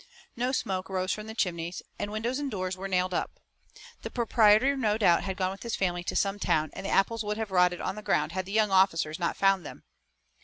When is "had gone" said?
5.25-5.51